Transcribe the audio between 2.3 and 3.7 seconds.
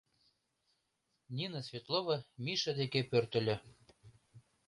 Миша деке пӧртыльӧ.